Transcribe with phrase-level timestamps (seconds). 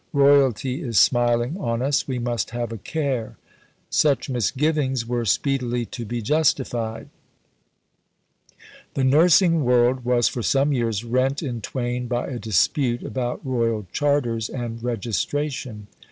[0.13, 3.37] Royalty is smiling on us; we must have a care."
[3.91, 7.09] Such misgivings were speedily to be justified.
[8.47, 8.55] See
[8.95, 9.17] Bibliography A, No.
[9.17, 9.51] 120.
[9.61, 13.85] The nursing world was for some years rent in twain by a dispute about Royal
[13.93, 15.85] Charters and Registration.